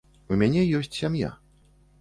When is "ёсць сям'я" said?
0.79-1.31